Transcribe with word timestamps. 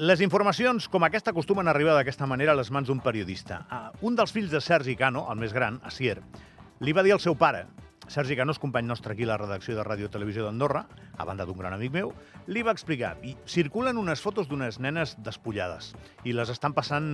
Les 0.00 0.22
informacions 0.24 0.86
com 0.88 1.04
aquesta 1.04 1.34
acostumen 1.34 1.68
a 1.68 1.74
arribar 1.74 1.92
d'aquesta 1.92 2.24
manera 2.24 2.54
a 2.54 2.56
les 2.56 2.70
mans 2.72 2.88
d'un 2.88 3.02
periodista. 3.04 3.58
Un 4.00 4.14
dels 4.16 4.30
fills 4.32 4.48
de 4.48 4.62
Sergi 4.64 4.94
Cano, 4.96 5.26
el 5.28 5.36
més 5.36 5.52
gran, 5.52 5.76
Asier, 5.84 6.14
li 6.80 6.94
va 6.96 7.02
dir 7.04 7.12
al 7.12 7.20
seu 7.20 7.34
pare, 7.36 7.66
Sergi 8.08 8.32
Cano 8.38 8.54
és 8.56 8.58
company 8.62 8.88
nostre 8.88 9.12
aquí 9.12 9.26
a 9.26 9.28
la 9.28 9.36
redacció 9.36 9.76
de 9.76 9.84
Ràdio 9.84 10.08
Televisió 10.08 10.46
d'Andorra, 10.46 10.86
a 11.20 11.26
banda 11.28 11.44
d'un 11.44 11.60
gran 11.60 11.76
amic 11.76 11.92
meu, 11.98 12.14
li 12.48 12.64
va 12.64 12.72
explicar, 12.72 13.12
i 13.20 13.34
circulen 13.44 14.00
unes 14.00 14.24
fotos 14.24 14.48
d'unes 14.48 14.80
nenes 14.80 15.18
despullades, 15.20 15.92
i 16.24 16.32
les 16.32 16.48
estan 16.48 16.72
passant 16.72 17.10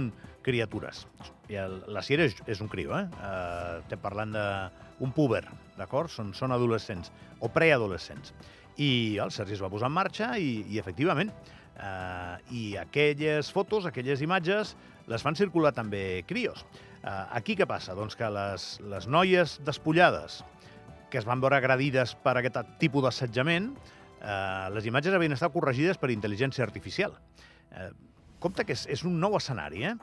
criatures. 0.46 1.08
I 1.50 1.58
el, 1.64 1.80
la 1.90 2.06
Sier 2.06 2.22
és, 2.28 2.38
és 2.46 2.62
un 2.62 2.70
criu, 2.70 2.94
eh? 2.94 3.02
Uh, 3.18 3.82
estem 3.82 4.04
parlant 4.06 4.30
d'un 4.30 5.16
puber, 5.18 5.42
d'acord? 5.74 6.14
Són, 6.14 6.30
són 6.38 6.54
adolescents, 6.54 7.10
o 7.42 7.50
preadolescents. 7.50 8.30
I 8.78 9.18
el 9.26 9.34
Sergi 9.34 9.58
es 9.58 9.66
va 9.66 9.74
posar 9.74 9.90
en 9.90 9.98
marxa 9.98 10.36
i, 10.38 10.60
i 10.70 10.78
efectivament, 10.78 11.34
uh, 11.78 12.36
i 12.50 12.76
aquelles 12.80 13.52
fotos, 13.52 13.86
aquelles 13.86 14.22
imatges, 14.24 14.74
les 15.06 15.22
fan 15.22 15.38
circular 15.38 15.72
també 15.76 16.24
crios. 16.26 16.64
Uh, 17.06 17.26
aquí 17.38 17.54
què 17.56 17.66
passa? 17.68 17.94
Doncs 17.94 18.18
que 18.18 18.28
les, 18.32 18.68
les 18.90 19.06
noies 19.06 19.60
despullades, 19.66 20.42
que 21.10 21.20
es 21.20 21.26
van 21.28 21.40
veure 21.40 21.60
agredides 21.60 22.16
per 22.24 22.36
aquest 22.38 22.58
tipus 22.80 23.06
d'assetjament, 23.06 23.70
eh, 24.20 24.68
les 24.74 24.86
imatges 24.86 25.14
havien 25.14 25.34
estat 25.36 25.54
corregides 25.54 25.98
per 26.02 26.10
intel·ligència 26.12 26.64
artificial. 26.66 27.16
Eh, 27.70 27.90
compte 28.42 28.64
que 28.66 28.74
és, 28.76 28.86
és 28.90 29.04
un 29.06 29.18
nou 29.20 29.36
escenari, 29.38 29.84
eh? 29.86 29.94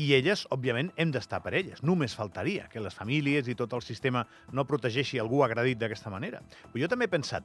I 0.00 0.12
elles, 0.16 0.46
òbviament, 0.54 0.92
hem 0.96 1.10
d'estar 1.12 1.42
per 1.44 1.52
elles. 1.58 1.82
Només 1.86 2.14
faltaria 2.16 2.68
que 2.72 2.80
les 2.80 2.94
famílies 2.96 3.48
i 3.50 3.56
tot 3.58 3.74
el 3.76 3.82
sistema 3.84 4.24
no 4.54 4.64
protegeixi 4.64 5.18
algú 5.20 5.42
agredit 5.44 5.80
d'aquesta 5.80 6.12
manera. 6.12 6.40
Però 6.70 6.84
jo 6.84 6.88
també 6.88 7.08
he 7.08 7.12
pensat, 7.12 7.44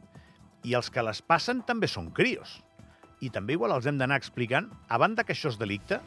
i 0.64 0.76
els 0.78 0.90
que 0.90 1.04
les 1.04 1.22
passen 1.26 1.64
també 1.66 1.90
són 1.92 2.12
crios. 2.16 2.62
I 3.24 3.32
també 3.32 3.56
igual 3.56 3.74
els 3.76 3.88
hem 3.88 3.98
d'anar 4.00 4.20
explicant, 4.20 4.70
a 4.90 5.00
banda 5.02 5.24
que 5.24 5.34
això 5.36 5.52
és 5.54 5.60
delicte, 5.60 6.02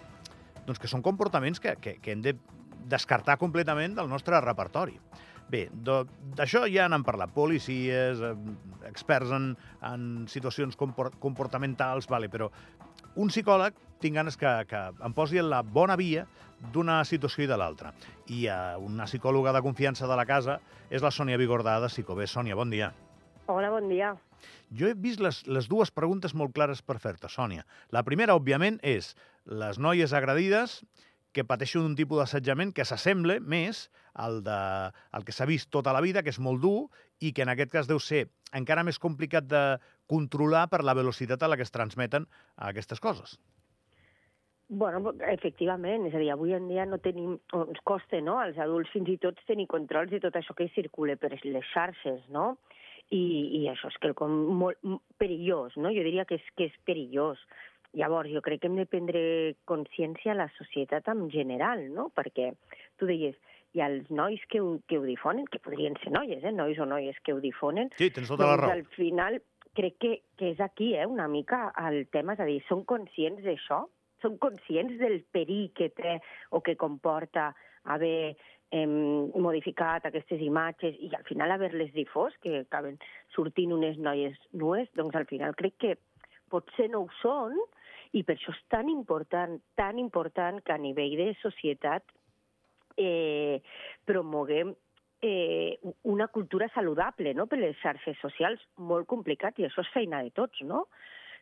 doncs 0.67 0.81
que 0.81 0.91
són 0.91 1.03
comportaments 1.03 1.61
que, 1.61 1.77
que, 1.81 1.97
que 2.03 2.13
hem 2.13 2.23
de 2.25 2.37
descartar 2.89 3.39
completament 3.41 3.97
del 3.97 4.09
nostre 4.11 4.41
repertori. 4.45 4.99
Bé, 5.49 5.63
d'això 5.73 6.67
ja 6.69 6.85
n'han 6.93 7.07
parlat 7.07 7.33
policies, 7.33 8.21
eh, 8.21 8.35
experts 8.89 9.33
en, 9.33 9.55
en 9.89 10.03
situacions 10.29 10.77
comportamentals, 10.77 12.09
vale, 12.13 12.29
però 12.29 12.51
un 13.17 13.33
psicòleg 13.33 13.77
tinc 14.03 14.21
ganes 14.21 14.37
que, 14.37 14.51
que 14.69 14.83
em 15.05 15.17
posi 15.17 15.41
en 15.41 15.49
la 15.51 15.63
bona 15.65 15.97
via 15.97 16.27
d'una 16.75 17.01
situació 17.09 17.47
i 17.47 17.51
de 17.51 17.57
l'altra. 17.57 17.95
I 18.29 18.45
una 18.85 19.09
psicòloga 19.09 19.55
de 19.57 19.65
confiança 19.65 20.07
de 20.07 20.17
la 20.19 20.27
casa 20.29 20.61
és 20.91 21.03
la 21.03 21.15
Sònia 21.15 21.41
Vigordà 21.41 21.79
de 21.81 21.91
Psicobé. 21.91 22.29
Sònia, 22.29 22.59
bon 22.59 22.71
dia. 22.71 22.93
Hola, 23.49 23.71
bon 23.73 23.87
dia. 23.89 24.11
Jo 24.77 24.91
he 24.91 24.95
vist 24.95 25.23
les, 25.25 25.39
les 25.49 25.69
dues 25.73 25.89
preguntes 25.97 26.35
molt 26.37 26.53
clares 26.53 26.83
per 26.85 26.99
fer-te, 27.01 27.31
Sònia. 27.33 27.63
La 27.97 28.03
primera, 28.05 28.35
òbviament, 28.37 28.77
és 28.85 29.15
les 29.49 29.79
noies 29.81 30.13
agredides 30.13 30.83
que 31.33 31.47
pateixen 31.49 31.87
un 31.87 31.95
tipus 31.97 32.21
d'assetjament 32.21 32.75
que 32.77 32.85
s'assemble 32.85 33.39
més 33.41 33.87
al, 34.13 34.43
de, 34.45 34.59
al 35.17 35.25
que 35.25 35.33
s'ha 35.33 35.49
vist 35.49 35.71
tota 35.73 35.95
la 35.97 36.05
vida, 36.05 36.21
que 36.23 36.35
és 36.35 36.41
molt 36.45 36.61
dur, 36.61 36.91
i 37.25 37.33
que 37.33 37.47
en 37.47 37.55
aquest 37.55 37.73
cas 37.73 37.89
deu 37.89 38.03
ser 38.05 38.27
encara 38.53 38.85
més 38.85 39.01
complicat 39.01 39.49
de 39.49 39.63
controlar 40.13 40.67
per 40.69 40.85
la 40.85 40.97
velocitat 40.99 41.41
a 41.41 41.49
la 41.49 41.57
que 41.57 41.65
es 41.65 41.73
transmeten 41.73 42.29
aquestes 42.69 43.01
coses. 43.01 43.39
Bueno, 44.69 45.15
efectivament, 45.33 46.05
és 46.05 46.13
a 46.13 46.21
dir, 46.21 46.29
avui 46.35 46.53
en 46.53 46.69
dia 46.69 46.85
no 46.85 47.01
tenim, 47.01 47.39
ens 47.57 47.81
costa, 47.89 48.21
no?, 48.21 48.37
als 48.45 48.61
adults 48.61 48.93
fins 48.93 49.09
i 49.09 49.17
tot 49.23 49.41
tenir 49.49 49.65
controls 49.73 50.13
de 50.13 50.21
tot 50.21 50.37
això 50.37 50.53
que 50.53 50.69
circula 50.75 51.17
per 51.17 51.33
les 51.33 51.71
xarxes, 51.73 52.27
no?, 52.29 52.59
i, 53.15 53.25
i 53.61 53.65
això 53.71 53.91
és 53.93 53.99
quelcom 54.03 54.35
molt 54.61 54.81
perillós, 55.21 55.77
no?, 55.77 55.93
jo 55.95 56.05
diria 56.05 56.27
que 56.29 56.39
és, 56.41 56.49
que 56.57 56.69
és 56.69 56.79
perillós. 56.89 57.41
Llavors, 57.97 58.29
jo 58.29 58.43
crec 58.45 58.61
que 58.61 58.69
hem 58.69 58.77
de 58.77 58.85
prendre 58.85 59.21
consciència 59.69 60.35
a 60.35 60.41
la 60.43 60.49
societat 60.59 61.09
en 61.15 61.29
general, 61.33 61.87
no?, 61.95 62.11
perquè 62.15 62.53
tu 63.01 63.09
deies, 63.09 63.37
i 63.77 63.83
els 63.85 64.09
nois 64.11 64.41
que 64.53 64.61
ho, 64.65 64.79
que 64.89 64.99
ho 64.99 65.05
difonen, 65.05 65.47
que 65.53 65.61
podrien 65.65 65.97
ser 66.03 66.13
noies, 66.15 66.43
eh? 66.45 66.53
nois 66.53 66.79
o 66.81 66.87
noies 66.89 67.17
que 67.25 67.35
ho 67.37 67.41
difonen, 67.41 67.93
sí, 68.01 68.11
tens 68.15 68.31
tota 68.33 68.47
la 68.47 68.57
doncs 68.57 68.65
raó. 68.65 68.77
al 68.77 68.85
final 68.97 69.41
crec 69.79 69.99
que, 70.01 70.13
que 70.41 70.53
és 70.55 70.61
aquí 70.65 70.95
eh, 70.97 71.07
una 71.07 71.29
mica 71.29 71.69
el 71.87 72.07
tema, 72.13 72.35
és 72.35 72.43
a 72.43 72.49
dir, 72.49 72.59
són 72.69 72.85
conscients 72.89 73.45
d'això? 73.45 73.85
Són 74.23 74.39
conscients 74.43 74.99
del 75.01 75.21
perill 75.33 75.71
que 75.77 75.91
té 75.95 76.19
o 76.51 76.63
que 76.65 76.77
comporta 76.77 77.53
haver 77.85 78.37
eh, 78.71 78.87
modificat 78.87 80.07
aquestes 80.07 80.43
imatges 80.45 80.99
i 81.01 81.11
al 81.17 81.25
final 81.29 81.55
haver-les 81.55 81.93
difós, 81.95 82.37
que 82.43 82.65
acaben 82.65 82.99
sortint 83.35 83.73
unes 83.77 83.99
noies 83.99 84.37
nues, 84.53 84.91
doncs 84.99 85.17
al 85.17 85.29
final 85.31 85.57
crec 85.59 85.79
que 85.79 85.97
potser 86.53 86.89
no 86.93 87.05
ho 87.05 87.11
són 87.23 87.57
i 88.17 88.25
per 88.25 88.39
això 88.39 88.55
és 88.55 88.61
tan 88.73 88.89
important, 88.89 89.59
tan 89.77 89.99
important 90.01 90.63
que 90.65 90.73
a 90.73 90.81
nivell 90.81 91.17
de 91.21 91.33
societat 91.43 92.05
eh, 92.97 93.61
promoguem 94.09 94.73
eh, 95.21 95.79
una 96.03 96.29
cultura 96.29 96.69
saludable 96.75 97.35
no? 97.35 97.47
per 97.47 97.59
les 97.61 97.77
xarxes 97.83 98.17
socials, 98.23 98.63
molt 98.77 99.09
complicat, 99.11 99.59
i 99.59 99.69
això 99.69 99.85
és 99.85 99.93
feina 99.95 100.23
de 100.25 100.33
tots, 100.35 100.63
no? 100.65 100.87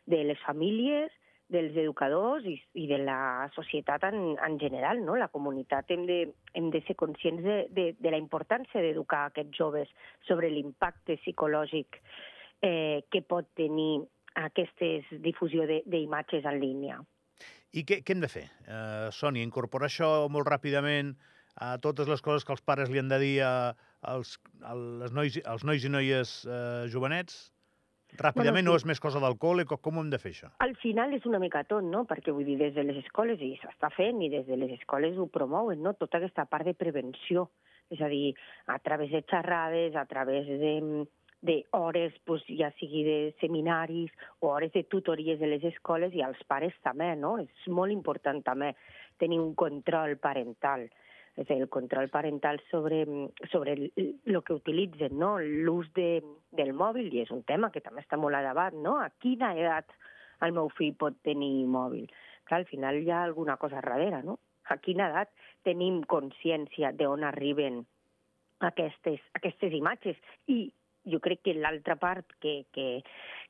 de 0.07 0.23
les 0.27 0.39
famílies, 0.45 1.11
dels 1.53 1.75
educadors 1.79 2.45
i, 2.47 2.57
i 2.75 2.87
de 2.89 2.97
la 2.99 3.47
societat 3.55 4.03
en, 4.09 4.35
en 4.43 4.57
general, 4.59 4.99
no? 5.05 5.15
La 5.15 5.29
comunitat 5.31 5.91
hem 5.95 6.05
de, 6.09 6.19
hem 6.53 6.71
de 6.73 6.81
ser 6.87 6.97
conscients 6.99 7.43
de, 7.43 7.57
de, 7.71 7.87
de 7.99 8.11
la 8.11 8.19
importància 8.19 8.83
d'educar 8.83 9.27
aquests 9.29 9.55
joves 9.57 9.91
sobre 10.27 10.51
l'impacte 10.51 11.17
psicològic 11.21 12.01
eh, 12.61 13.03
que 13.11 13.23
pot 13.23 13.47
tenir 13.55 14.03
aquesta 14.37 14.91
difusió 15.23 15.65
d'imatges 15.65 16.45
en 16.45 16.59
línia. 16.61 16.99
I 17.73 17.83
què, 17.87 18.01
què 18.05 18.13
hem 18.15 18.21
de 18.23 18.29
fer, 18.31 18.45
uh, 18.67 19.09
Sònia? 19.13 19.45
Incorporar 19.45 19.89
això 19.89 20.09
molt 20.31 20.47
ràpidament 20.47 21.15
a 21.57 21.75
totes 21.81 22.07
les 22.09 22.21
coses 22.21 22.45
que 22.45 22.53
els 22.53 22.63
pares 22.63 22.91
li 22.93 23.01
han 23.01 23.09
de 23.09 23.17
dir 23.21 23.35
a, 23.43 23.73
als, 24.05 24.37
nois, 25.13 25.39
als 25.45 25.65
nois 25.65 25.83
i 25.83 25.89
noies 25.89 26.39
eh, 26.45 26.85
jovenets? 26.93 27.47
Ràpidament 28.17 28.65
bueno, 28.65 28.73
sí. 28.73 28.73
no 28.73 28.75
és 28.81 28.85
més 28.89 29.01
cosa 29.03 29.21
del 29.23 29.37
col·le? 29.41 29.65
Com 29.69 29.97
ho 29.97 30.03
hem 30.03 30.09
de 30.13 30.19
fer, 30.21 30.33
això? 30.33 30.49
Al 30.65 30.75
final 30.81 31.13
és 31.17 31.27
una 31.29 31.41
mica 31.43 31.63
tot, 31.69 31.85
no? 31.85 32.03
Perquè 32.09 32.33
vull 32.33 32.47
dir, 32.47 32.57
des 32.61 32.73
de 32.75 32.85
les 32.87 32.97
escoles, 33.03 33.41
i 33.43 33.53
s'està 33.61 33.91
fent, 33.93 34.21
i 34.25 34.31
des 34.33 34.47
de 34.49 34.57
les 34.59 34.73
escoles 34.79 35.17
ho 35.17 35.27
promouen, 35.31 35.83
no? 35.85 35.93
Tota 35.99 36.21
aquesta 36.21 36.47
part 36.49 36.65
de 36.65 36.75
prevenció. 36.77 37.49
És 37.93 38.01
a 38.03 38.09
dir, 38.11 38.33
a 38.67 38.79
través 38.83 39.13
de 39.13 39.23
xerrades, 39.29 39.95
a 39.95 40.05
través 40.09 40.47
de, 40.47 40.73
de 41.47 41.57
hores, 41.77 42.13
pues, 42.25 42.43
ja 42.59 42.73
sigui 42.81 43.03
de 43.07 43.17
seminaris 43.39 44.11
o 44.39 44.51
hores 44.51 44.73
de 44.73 44.83
tutories 44.83 45.39
de 45.39 45.47
les 45.53 45.63
escoles 45.69 46.15
i 46.15 46.23
als 46.25 46.41
pares 46.49 46.75
també, 46.83 47.13
no? 47.15 47.37
És 47.39 47.67
molt 47.71 47.93
important 47.95 48.41
també 48.43 48.73
tenir 49.21 49.39
un 49.39 49.53
control 49.55 50.17
parental 50.17 50.89
és 51.37 51.49
el 51.53 51.67
control 51.69 52.09
parental 52.09 52.59
sobre, 52.71 53.03
sobre 53.51 53.73
el, 53.77 53.91
el 54.25 54.39
que 54.43 54.55
utilitzen, 54.57 55.17
no? 55.21 55.37
l'ús 55.39 55.89
de, 55.93 56.23
del 56.57 56.73
mòbil, 56.73 57.11
i 57.13 57.21
és 57.23 57.31
un 57.33 57.43
tema 57.45 57.69
que 57.71 57.83
també 57.85 58.01
està 58.01 58.17
molt 58.17 58.35
a 58.35 58.43
debat, 58.45 58.73
no? 58.73 58.97
a 58.97 59.11
quina 59.21 59.53
edat 59.55 59.93
el 60.45 60.55
meu 60.57 60.71
fill 60.77 60.95
pot 60.97 61.17
tenir 61.25 61.67
mòbil? 61.69 62.09
Clar, 62.47 62.63
al 62.63 62.69
final 62.69 62.97
hi 63.01 63.11
ha 63.11 63.21
alguna 63.23 63.57
cosa 63.61 63.83
darrere, 63.83 64.23
no? 64.23 64.39
A 64.71 64.77
quina 64.83 65.11
edat 65.11 65.31
tenim 65.67 66.01
consciència 66.09 66.91
d'on 66.95 67.23
arriben 67.27 67.83
aquestes, 68.65 69.21
aquestes 69.37 69.75
imatges? 69.75 70.17
I 70.47 70.67
jo 71.07 71.19
crec 71.23 71.43
que 71.45 71.55
l'altra 71.55 71.95
part 71.99 72.33
que, 72.43 72.65
que, 72.75 73.03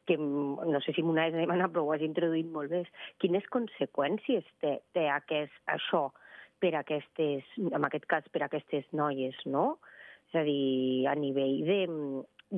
que 0.06 0.18
no 0.18 0.81
sé 0.86 0.94
si 0.94 1.04
m'ho 1.06 1.16
has 1.22 1.34
demanat, 1.34 1.72
però 1.74 1.86
ho 1.86 1.94
has 1.96 2.06
introduït 2.06 2.50
molt 2.54 2.74
bé, 2.74 2.84
quines 3.22 3.46
conseqüències 3.54 4.46
té, 4.62 4.78
té 4.94 5.08
aquest, 5.14 5.54
això 5.74 6.08
per 6.62 6.73
aquestes, 6.79 7.45
en 7.57 7.85
aquest 7.88 8.07
cas 8.09 8.28
per 8.34 8.44
a 8.44 8.47
aquestes 8.50 8.88
noies, 8.97 9.38
no? 9.45 9.78
És 10.28 10.40
a 10.40 10.44
dir, 10.44 11.07
a 11.07 11.16
nivell 11.16 11.62
de, 11.68 11.79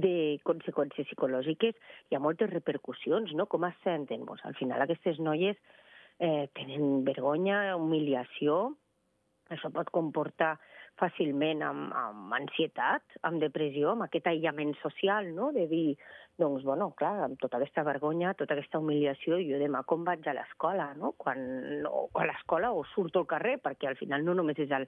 de 0.05 0.15
conseqüències 0.47 1.07
psicològiques 1.09 1.77
hi 2.09 2.17
ha 2.17 2.23
moltes 2.23 2.49
repercussions, 2.53 3.33
no? 3.37 3.45
Com 3.51 3.67
es 3.69 3.77
senten? 3.85 4.25
Pues, 4.25 4.41
al 4.45 4.57
final 4.59 4.81
aquestes 4.85 5.19
noies 5.21 5.57
eh, 6.19 6.47
tenen 6.57 7.03
vergonya, 7.07 7.75
humiliació, 7.77 8.61
això 9.49 9.71
pot 9.73 9.89
comportar 9.93 10.55
fàcilment 10.99 11.63
amb, 11.65 11.93
amb 11.95 12.33
ansietat, 12.35 13.19
amb 13.27 13.41
depressió, 13.41 13.93
amb 13.93 14.05
aquest 14.05 14.27
aïllament 14.29 14.75
social, 14.83 15.31
no? 15.35 15.49
de 15.55 15.65
dir, 15.71 15.95
doncs, 16.39 16.63
bueno, 16.63 16.91
clar, 16.99 17.15
amb 17.25 17.39
tota 17.41 17.59
aquesta 17.59 17.83
vergonya, 17.87 18.33
tota 18.39 18.55
aquesta 18.55 18.79
humiliació, 18.79 19.39
jo 19.43 19.59
demà 19.61 19.83
com 19.87 20.05
vaig 20.07 20.27
a 20.27 20.35
l'escola, 20.37 20.91
no? 20.99 21.13
Quan, 21.19 21.41
o 21.89 22.05
a 22.15 22.27
l'escola 22.29 22.71
o 22.75 22.85
surto 22.93 23.23
al 23.23 23.31
carrer, 23.33 23.57
perquè 23.63 23.89
al 23.89 23.99
final 23.99 24.23
no 24.25 24.37
només 24.39 24.59
és 24.63 24.71
el, 24.75 24.87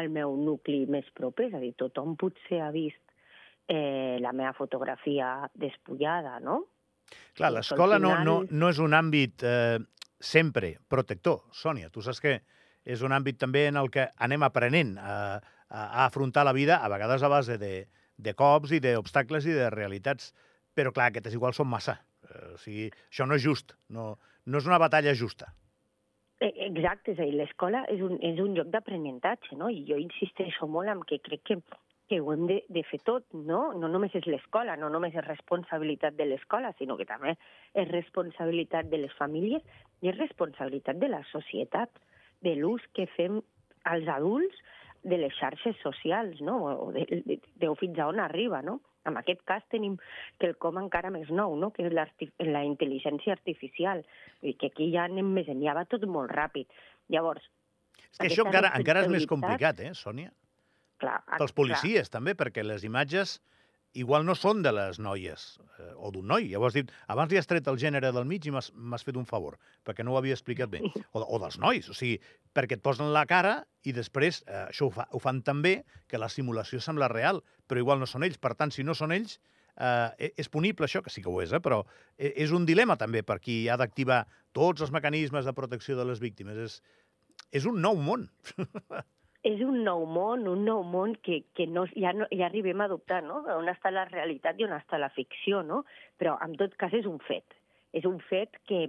el 0.00 0.10
meu 0.14 0.34
nucli 0.36 0.84
més 0.90 1.06
proper, 1.14 1.48
és 1.50 1.58
a 1.58 1.62
dir, 1.62 1.74
tothom 1.78 2.16
potser 2.18 2.62
ha 2.64 2.72
vist 2.74 3.00
eh, 3.70 4.18
la 4.24 4.34
meva 4.34 4.54
fotografia 4.58 5.48
despullada, 5.54 6.38
no? 6.42 6.64
Clar, 7.38 7.52
l'escola 7.54 7.96
final... 8.00 8.24
no, 8.26 8.40
no, 8.42 8.58
no 8.60 8.72
és 8.74 8.82
un 8.82 8.96
àmbit 8.98 9.46
eh, 9.46 9.78
sempre 10.18 10.74
protector, 10.90 11.44
Sònia. 11.54 11.92
Tu 11.94 12.02
saps 12.04 12.20
que 12.20 12.38
és 12.84 13.02
un 13.02 13.12
àmbit 13.12 13.38
també 13.38 13.66
en 13.68 13.78
el 13.80 13.90
que 13.90 14.08
anem 14.16 14.44
aprenent 14.46 14.96
a, 14.98 15.14
a, 15.68 15.80
a 15.84 16.04
afrontar 16.06 16.44
la 16.44 16.56
vida, 16.56 16.78
a 16.82 16.88
vegades 16.88 17.22
a 17.22 17.32
base 17.32 17.58
de, 17.58 17.88
de 18.16 18.34
cops 18.34 18.72
i 18.72 18.82
d'obstacles 18.84 19.46
i 19.46 19.56
de 19.56 19.70
realitats. 19.74 20.32
Però, 20.74 20.92
clar, 20.94 21.10
aquestes 21.10 21.34
igual 21.34 21.54
són 21.56 21.70
massa. 21.70 21.98
Eh, 22.28 22.52
o 22.54 22.58
sigui, 22.62 22.90
això 23.10 23.26
no 23.26 23.38
és 23.38 23.42
just, 23.42 23.74
no, 23.94 24.12
no 24.46 24.60
és 24.60 24.68
una 24.68 24.78
batalla 24.78 25.14
justa. 25.14 25.50
Eh, 26.40 26.52
Exacte, 26.68 27.12
és 27.12 27.18
a 27.18 27.26
dir, 27.26 27.34
l'escola 27.34 27.82
és 27.90 28.02
un, 28.04 28.18
és 28.22 28.38
un 28.38 28.54
lloc 28.54 28.70
d'aprenentatge, 28.70 29.56
no? 29.58 29.70
I 29.74 29.82
jo 29.88 29.98
insisteixo 29.98 30.68
molt 30.70 30.92
en 30.92 31.02
que 31.08 31.18
crec 31.24 31.42
que, 31.50 31.56
que 32.08 32.20
ho 32.22 32.30
hem 32.32 32.46
de, 32.46 32.60
de 32.70 32.84
fer 32.86 33.00
tot, 33.02 33.26
no? 33.34 33.72
No 33.74 33.90
només 33.90 34.14
és 34.14 34.28
l'escola, 34.30 34.76
no 34.78 34.90
només 34.92 35.16
és 35.18 35.26
responsabilitat 35.26 36.14
de 36.18 36.28
l'escola, 36.30 36.70
sinó 36.78 36.96
que 37.00 37.08
també 37.08 37.34
és 37.74 37.90
responsabilitat 37.90 38.86
de 38.92 39.02
les 39.02 39.16
famílies 39.18 39.66
i 40.02 40.12
és 40.12 40.18
responsabilitat 40.20 41.02
de 41.02 41.10
la 41.10 41.24
societat, 41.32 41.90
de 42.44 42.54
l'ús 42.58 42.84
que 42.96 43.08
fem 43.16 43.40
els 43.88 44.10
adults 44.12 44.62
de 45.08 45.18
les 45.20 45.34
xarxes 45.38 45.78
socials, 45.82 46.40
no? 46.44 46.58
O 46.88 46.90
de, 46.92 47.06
de, 47.26 47.38
de 47.38 47.74
fins 47.80 47.98
a 47.98 48.08
on 48.10 48.20
arriba, 48.20 48.62
no? 48.62 48.80
En 49.08 49.16
aquest 49.16 49.40
cas 49.48 49.62
tenim 49.72 49.94
quelcom 50.42 50.76
encara 50.82 51.08
més 51.10 51.30
nou, 51.32 51.54
no? 51.56 51.70
que 51.72 51.86
és 51.86 51.94
la 52.44 52.64
intel·ligència 52.66 53.32
artificial. 53.32 54.02
Dir 54.42 54.52
que 54.60 54.68
aquí 54.68 54.90
ja 54.92 55.06
anem 55.08 55.30
més 55.32 55.48
enllà, 55.48 55.78
va 55.78 55.86
tot 55.88 56.04
molt 56.04 56.34
ràpid. 56.34 56.68
Llavors, 57.08 57.46
És 58.10 58.18
que 58.18 58.28
això 58.28 58.44
encara, 58.44 58.74
encara 58.76 59.06
és 59.06 59.08
més 59.08 59.24
complicat, 59.30 59.80
eh, 59.80 59.94
Sònia? 59.96 60.28
clar... 60.98 61.22
Pels 61.38 61.54
policies, 61.56 62.10
també, 62.12 62.34
perquè 62.38 62.64
les 62.66 62.84
imatges 62.86 63.38
igual 63.98 64.24
no 64.26 64.34
són 64.38 64.62
de 64.62 64.70
les 64.74 64.98
noies 65.02 65.44
eh, 65.78 65.90
o 65.96 66.10
d'un 66.14 66.26
noi. 66.30 66.48
Ja 66.52 66.60
ho 66.60 66.66
has 66.68 66.76
dit. 66.76 66.90
Abans 67.10 67.32
li 67.32 67.38
has 67.40 67.48
tret 67.50 67.66
el 67.70 67.78
gènere 67.80 68.12
del 68.14 68.26
mig 68.28 68.46
i 68.46 68.52
m'has 68.54 69.04
fet 69.06 69.18
un 69.18 69.26
favor, 69.26 69.58
perquè 69.86 70.06
no 70.06 70.14
ho 70.14 70.18
havia 70.20 70.36
explicat 70.38 70.70
bé. 70.72 70.82
O, 71.16 71.20
o 71.22 71.38
dels 71.42 71.58
nois, 71.58 71.86
o 71.90 71.94
sigui, 71.96 72.18
perquè 72.54 72.76
et 72.78 72.82
posen 72.84 73.10
la 73.14 73.24
cara 73.26 73.58
i 73.88 73.94
després, 73.96 74.42
eh, 74.46 74.66
això 74.68 74.88
ho, 74.88 74.92
fa, 74.94 75.08
ho 75.10 75.20
fan 75.22 75.42
tan 75.42 75.62
bé 75.64 75.80
que 76.08 76.20
la 76.20 76.28
simulació 76.32 76.80
sembla 76.84 77.08
real, 77.10 77.42
però 77.66 77.80
igual 77.82 77.98
no 78.02 78.06
són 78.06 78.26
ells. 78.28 78.38
Per 78.38 78.54
tant, 78.58 78.70
si 78.74 78.84
no 78.86 78.94
són 78.98 79.14
ells, 79.16 79.38
eh, 79.78 80.30
és 80.36 80.50
punible 80.52 80.86
això, 80.86 81.02
que 81.02 81.10
sí 81.10 81.22
que 81.24 81.30
ho 81.32 81.40
és, 81.42 81.52
eh, 81.52 81.62
però 81.64 81.82
e- 82.18 82.34
és 82.44 82.52
un 82.54 82.66
dilema 82.68 82.96
també 83.00 83.22
per 83.24 83.40
qui 83.40 83.64
ha 83.68 83.76
d'activar 83.80 84.24
tots 84.52 84.82
els 84.84 84.92
mecanismes 84.94 85.46
de 85.48 85.54
protecció 85.56 85.96
de 85.98 86.06
les 86.08 86.20
víctimes. 86.20 86.58
És, 86.58 86.80
és 87.52 87.66
un 87.68 87.80
nou 87.82 87.96
món. 87.96 88.28
és 89.48 89.62
un 89.64 89.80
nou 89.86 90.04
món, 90.08 90.44
un 90.50 90.64
nou 90.66 90.82
món 90.84 91.14
que, 91.24 91.40
que 91.56 91.66
no, 91.70 91.86
ja, 91.96 92.12
no, 92.16 92.26
ja 92.34 92.48
arribem 92.48 92.82
a 92.84 92.88
dubtar, 92.90 93.22
no? 93.24 93.40
On 93.54 93.70
està 93.70 93.92
la 93.94 94.04
realitat 94.10 94.58
i 94.60 94.66
on 94.66 94.74
està 94.76 95.00
la 95.00 95.08
ficció, 95.14 95.62
no? 95.64 95.84
Però, 96.20 96.36
en 96.44 96.56
tot 96.60 96.74
cas, 96.80 96.92
és 96.96 97.08
un 97.08 97.16
fet. 97.24 97.56
És 97.96 98.04
un 98.04 98.18
fet 98.28 98.58
que, 98.68 98.82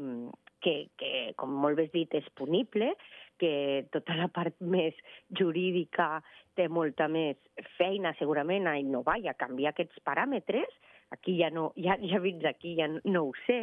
que, 0.65 0.73
que 1.00 1.11
com 1.39 1.53
molt 1.63 1.79
bé 1.79 1.88
has 1.88 1.94
dit, 1.94 2.17
és 2.19 2.27
punible, 2.35 2.91
que 3.39 3.51
tota 3.94 4.17
la 4.19 4.27
part 4.35 4.57
més 4.75 4.97
jurídica 5.39 6.19
té 6.59 6.67
molta 6.67 7.07
més 7.07 7.39
feina, 7.77 8.11
segurament, 8.19 8.67
a 8.67 8.75
innovar 8.81 9.19
i 9.23 9.31
a 9.31 9.38
canviar 9.39 9.71
aquests 9.71 10.03
paràmetres. 10.03 10.75
Aquí 11.15 11.38
ja 11.39 11.53
no, 11.56 11.69
ja, 11.79 11.95
ja 12.03 12.19
fins 12.25 12.44
aquí 12.45 12.75
ja 12.81 12.89
no 12.91 13.29
ho 13.29 13.31
sé, 13.45 13.61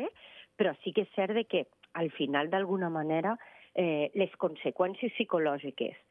però 0.56 0.72
sí 0.80 0.96
que 0.96 1.04
és 1.04 1.12
cert 1.18 1.36
de 1.36 1.44
que, 1.44 1.66
al 2.00 2.08
final, 2.16 2.48
d'alguna 2.52 2.88
manera, 2.92 3.36
eh, 3.76 4.08
les 4.16 4.32
conseqüències 4.40 5.12
psicològiques 5.12 6.05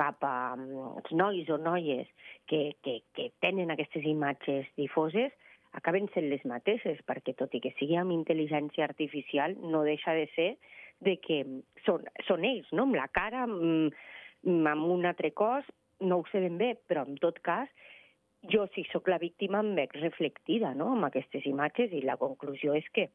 cap 0.00 0.24
a 0.24 0.56
mm, 0.56 0.96
els 1.02 1.14
nois 1.20 1.52
o 1.52 1.60
noies 1.60 2.08
que, 2.50 2.62
que, 2.84 3.00
que 3.16 3.30
tenen 3.44 3.72
aquestes 3.74 4.06
imatges 4.08 4.68
difoses 4.80 5.34
acaben 5.78 6.08
sent 6.14 6.26
les 6.32 6.42
mateixes, 6.50 6.98
perquè 7.06 7.36
tot 7.38 7.52
i 7.54 7.60
que 7.62 7.70
sigui 7.78 7.98
amb 8.00 8.14
intel·ligència 8.14 8.86
artificial, 8.88 9.54
no 9.62 9.84
deixa 9.86 10.16
de 10.18 10.26
ser 10.34 10.50
de 11.06 11.14
que 11.22 11.44
són, 11.86 12.08
són 12.26 12.44
ells, 12.44 12.66
no? 12.74 12.88
amb 12.88 12.98
la 12.98 13.06
cara, 13.14 13.44
amb, 13.46 13.94
amb 14.72 14.90
un 14.90 15.06
altre 15.06 15.30
cos, 15.36 15.68
no 16.02 16.20
ho 16.20 16.26
sé 16.32 16.42
ben 16.42 16.58
bé, 16.58 16.72
però 16.90 17.04
en 17.06 17.20
tot 17.22 17.38
cas, 17.46 17.70
jo 18.50 18.66
si 18.74 18.86
sóc 18.90 19.08
la 19.12 19.20
víctima 19.20 19.60
em 19.60 19.74
veig 19.76 19.94
reflectida 20.00 20.72
no? 20.74 20.94
amb 20.94 21.10
aquestes 21.10 21.44
imatges 21.46 21.92
i 21.92 22.00
la 22.06 22.16
conclusió 22.20 22.72
és 22.78 22.86
que 22.96 23.10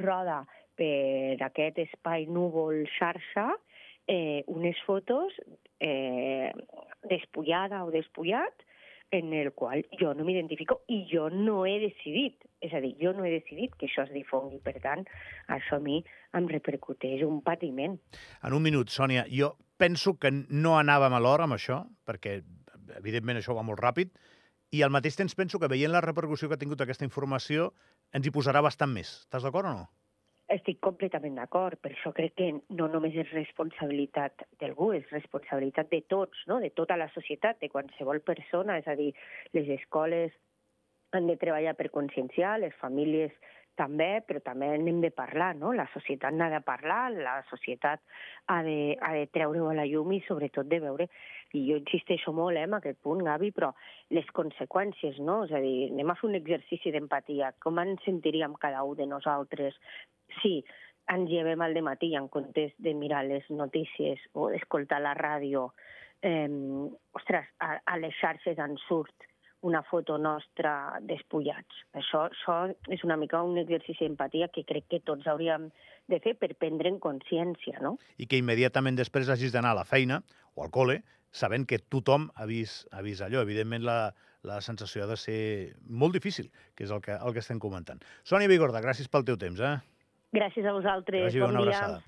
roda 0.00 0.42
per 0.80 1.36
aquest 1.44 1.82
espai 1.84 2.24
núvol 2.24 2.86
xarxa 2.94 3.50
eh, 4.06 4.42
unes 4.46 4.78
fotos 4.86 5.34
eh, 5.80 6.52
despullada 7.08 7.84
o 7.84 7.90
despullat 7.90 8.66
en 9.12 9.32
el 9.36 9.52
qual 9.52 9.84
jo 10.00 10.14
no 10.16 10.24
m'identifico 10.24 10.80
i 10.88 11.02
jo 11.10 11.28
no 11.28 11.66
he 11.68 11.76
decidit, 11.82 12.46
és 12.64 12.72
a 12.72 12.80
dir, 12.80 12.94
jo 12.96 13.12
no 13.12 13.26
he 13.28 13.34
decidit 13.34 13.74
que 13.76 13.84
això 13.86 14.06
es 14.06 14.12
difongui, 14.14 14.56
per 14.64 14.78
tant, 14.80 15.04
això 15.52 15.76
a 15.76 15.84
mi 15.84 16.00
em 16.32 16.48
repercuteix 16.48 17.20
un 17.26 17.42
patiment. 17.44 17.98
En 18.40 18.56
un 18.56 18.64
minut, 18.64 18.88
Sònia, 18.88 19.26
jo 19.28 19.52
penso 19.76 20.16
que 20.16 20.32
no 20.32 20.78
anàvem 20.80 21.12
a 21.12 21.20
l'hora 21.20 21.44
amb 21.44 21.58
això, 21.58 21.82
perquè 22.08 22.40
evidentment 22.96 23.36
això 23.36 23.54
va 23.54 23.66
molt 23.68 23.84
ràpid, 23.84 24.16
i 24.72 24.80
al 24.80 24.94
mateix 24.94 25.18
temps 25.20 25.36
penso 25.36 25.60
que 25.60 25.68
veient 25.68 25.92
la 25.92 26.00
repercussió 26.00 26.48
que 26.48 26.56
ha 26.56 26.62
tingut 26.62 26.80
aquesta 26.80 27.04
informació 27.04 27.74
ens 28.16 28.24
hi 28.26 28.32
posarà 28.32 28.64
bastant 28.64 28.94
més. 28.96 29.10
Estàs 29.26 29.44
d'acord 29.44 29.68
o 29.68 29.74
no? 29.76 29.90
Estic 30.52 30.82
completament 30.84 31.38
d'acord, 31.38 31.78
per 31.80 31.94
això 31.94 32.12
crec 32.12 32.34
que 32.36 32.48
no 32.76 32.88
només 32.92 33.14
és 33.16 33.30
responsabilitat 33.32 34.44
d'algú, 34.60 34.90
és 34.98 35.08
responsabilitat 35.14 35.88
de 35.94 36.02
tots, 36.12 36.42
no? 36.50 36.58
de 36.60 36.68
tota 36.76 36.98
la 37.00 37.08
societat, 37.14 37.60
de 37.62 37.70
qualsevol 37.72 38.20
persona, 38.20 38.76
és 38.82 38.88
a 38.90 38.96
dir, 38.98 39.12
les 39.56 39.70
escoles 39.78 40.34
han 41.16 41.28
de 41.28 41.38
treballar 41.40 41.72
per 41.78 41.88
conscienciar, 41.94 42.58
les 42.60 42.76
famílies 42.80 43.32
també, 43.76 44.20
però 44.28 44.40
també 44.44 44.68
n'hem 44.78 45.00
de 45.00 45.10
parlar, 45.14 45.54
no? 45.56 45.72
La 45.72 45.86
societat 45.94 46.34
n'ha 46.36 46.50
de 46.52 46.60
parlar, 46.64 47.06
la 47.14 47.38
societat 47.48 48.02
ha 48.52 48.58
de, 48.66 48.96
ha 49.00 49.12
de 49.16 49.26
treure-ho 49.32 49.70
a 49.70 49.76
la 49.78 49.86
llum 49.88 50.12
i 50.12 50.20
sobretot 50.26 50.68
de 50.68 50.80
veure, 50.82 51.08
i 51.56 51.64
jo 51.68 51.78
insisteixo 51.80 52.32
molt 52.36 52.56
eh, 52.56 52.66
en 52.68 52.76
aquest 52.78 53.00
punt, 53.04 53.22
Gavi, 53.24 53.52
però 53.56 53.72
les 54.12 54.28
conseqüències, 54.36 55.20
no? 55.24 55.42
És 55.46 55.54
a 55.56 55.60
dir, 55.64 55.88
anem 55.92 56.12
a 56.12 56.18
fer 56.20 56.28
un 56.30 56.38
exercici 56.40 56.92
d'empatia. 56.92 57.52
Com 57.64 57.80
ens 57.82 58.04
sentiríem 58.08 58.56
cada 58.60 58.84
un 58.88 58.98
de 59.00 59.08
nosaltres 59.08 59.78
si 60.40 60.60
ens 61.12 61.28
llevem 61.30 61.60
al 61.60 61.76
matí 61.82 62.14
en 62.16 62.28
comptes 62.28 62.72
de 62.78 62.94
mirar 62.94 63.24
les 63.26 63.48
notícies 63.50 64.20
o 64.32 64.48
d'escoltar 64.52 65.02
la 65.02 65.14
ràdio, 65.18 65.72
eh, 66.22 66.48
ostres, 67.12 67.50
a, 67.58 67.76
a 67.84 67.98
les 67.98 68.14
xarxes 68.20 68.58
en 68.58 68.78
surt 68.86 69.28
una 69.62 69.82
foto 69.86 70.18
nostra 70.18 70.98
despullats. 71.06 71.82
Això, 71.94 72.26
això 72.26 72.56
és 72.90 73.04
una 73.06 73.16
mica 73.16 73.42
un 73.46 73.60
exercici 73.60 74.04
d'empatia 74.04 74.50
que 74.50 74.64
crec 74.66 74.88
que 74.90 75.00
tots 75.06 75.28
hauríem 75.30 75.68
de 76.10 76.18
fer 76.22 76.34
per 76.38 76.50
prendre'n 76.58 76.98
consciència, 77.02 77.78
no? 77.80 77.94
I 78.18 78.26
que 78.26 78.40
immediatament 78.42 78.98
després 78.98 79.30
hagis 79.30 79.54
d'anar 79.54 79.76
a 79.76 79.80
la 79.82 79.86
feina 79.86 80.18
o 80.58 80.66
al 80.66 80.74
col·le 80.74 80.98
sabent 81.32 81.64
que 81.66 81.78
tothom 81.78 82.28
ha 82.34 82.46
vist, 82.50 82.88
ha 82.90 83.06
vist 83.06 83.22
allò. 83.22 83.46
Evidentment, 83.46 83.86
la, 83.86 84.12
la 84.42 84.58
sensació 84.60 85.06
ha 85.06 85.10
de 85.12 85.16
ser 85.16 85.38
molt 85.86 86.18
difícil, 86.18 86.50
que 86.74 86.84
és 86.84 86.92
el 86.92 87.00
que, 87.00 87.14
el 87.14 87.32
que 87.32 87.42
estem 87.42 87.62
comentant. 87.62 88.02
Sònia 88.26 88.50
Vigorda, 88.50 88.82
gràcies 88.84 89.08
pel 89.08 89.24
teu 89.30 89.38
temps. 89.38 89.62
Eh? 89.62 89.76
Gràcies 90.32 90.64
a 90.66 90.72
vosaltres. 90.72 91.34
Bé, 91.34 91.40
bon 91.40 91.50
dia. 91.50 91.60
abraçada. 91.60 92.02